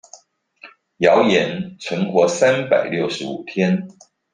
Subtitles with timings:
[0.99, 3.87] 謠言存活三百六十五天